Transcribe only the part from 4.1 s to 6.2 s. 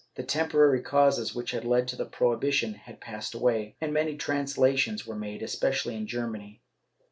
translations were made, especially in